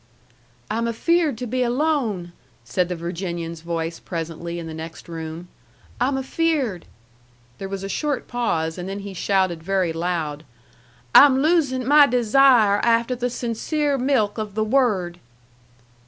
"I'm 0.71 0.87
afeared 0.87 1.37
to 1.37 1.45
be 1.45 1.61
alone!" 1.61 2.33
said 2.63 2.89
the 2.89 2.95
Virginian's 2.95 3.61
voice 3.61 3.99
presently 3.99 4.57
in 4.57 4.65
the 4.65 4.73
next 4.73 5.07
room. 5.07 5.47
"I'm 5.99 6.17
afeared." 6.17 6.85
There 7.59 7.69
was 7.69 7.83
a 7.83 7.87
short 7.87 8.27
pause, 8.27 8.79
and 8.79 8.89
then 8.89 9.01
he 9.01 9.13
shouted 9.13 9.61
very 9.61 9.93
loud, 9.93 10.43
"I'm 11.13 11.43
losin' 11.43 11.87
my 11.87 12.07
desire 12.07 12.81
afteh 12.83 13.19
the 13.19 13.29
sincere 13.29 13.99
milk 13.99 14.39
of 14.39 14.55
the 14.55 14.63
Word!" 14.63 15.19